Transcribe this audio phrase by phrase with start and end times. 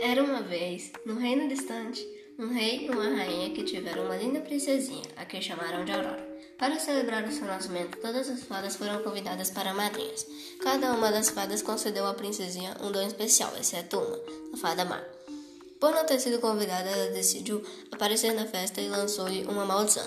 [0.00, 2.06] Era uma vez, num reino distante,
[2.38, 6.24] um rei e uma rainha que tiveram uma linda princesinha, a que chamaram de Aurora.
[6.56, 10.24] Para celebrar o seu nascimento, todas as fadas foram convidadas para madrinhas.
[10.60, 14.20] Cada uma das fadas concedeu à princesinha um dom especial, exceto uma,
[14.54, 15.02] a fada má.
[15.80, 17.60] Por não ter sido convidada, ela decidiu
[17.90, 20.06] aparecer na festa e lançou-lhe uma maldição.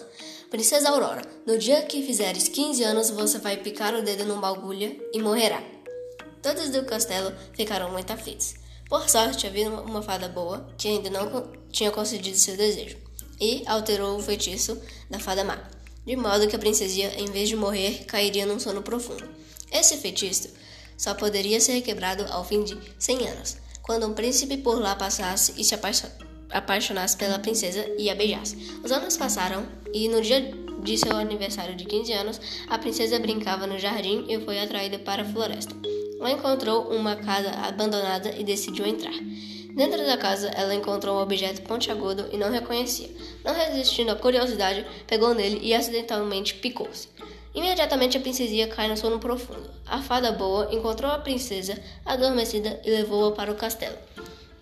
[0.49, 4.97] Princesa Aurora, no dia que fizeres 15 anos, você vai picar o dedo num bagulho
[5.13, 5.61] e morrerá.
[6.41, 8.60] Todos do castelo ficaram muito aflitos.
[8.91, 12.97] Por sorte, havia uma fada boa que ainda não tinha concedido seu desejo
[13.39, 14.77] e alterou o feitiço
[15.09, 15.57] da fada má,
[16.05, 19.23] de modo que a princesinha, em vez de morrer, cairia num sono profundo.
[19.71, 20.49] Esse feitiço
[20.97, 25.53] só poderia ser quebrado ao fim de 100 anos, quando um príncipe por lá passasse
[25.55, 25.73] e se
[26.49, 28.57] apaixonasse pela princesa e a beijasse.
[28.83, 30.51] Os anos passaram e no dia
[30.83, 35.21] de seu aniversário de 15 anos, a princesa brincava no jardim e foi atraída para
[35.21, 35.73] a floresta.
[36.21, 39.15] Lá encontrou uma casa abandonada e decidiu entrar.
[39.75, 43.09] Dentro da casa, ela encontrou um objeto pontiagudo e não reconhecia.
[43.43, 47.07] Não resistindo à curiosidade, pegou nele e acidentalmente picou-se.
[47.55, 49.67] Imediatamente a princesinha cai no sono profundo.
[49.87, 53.97] A fada boa encontrou a princesa adormecida e levou-a para o castelo.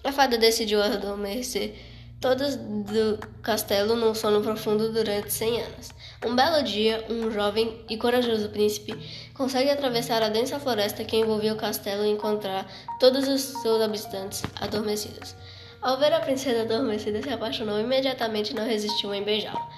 [0.02, 1.76] A fada decidiu adormecer
[2.20, 5.90] todos do castelo num sono profundo durante cem anos.
[6.26, 8.94] Um belo dia, um jovem e corajoso príncipe
[9.34, 12.68] consegue atravessar a densa floresta que envolvia o castelo e encontrar
[13.00, 15.34] todos os seus habitantes adormecidos.
[15.82, 19.70] Ao ver a princesa adormecida, se apaixonou e imediatamente não resistiu em beijá-la.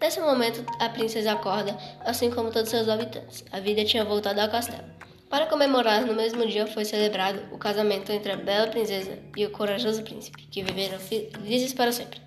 [0.00, 3.44] Nesse momento, a princesa acorda, assim como todos seus habitantes.
[3.50, 5.07] A vida tinha voltado ao castelo.
[5.28, 9.50] Para comemorar, no mesmo dia foi celebrado o casamento entre a bela princesa e o
[9.50, 12.18] corajoso príncipe, que viveram felizes para sempre.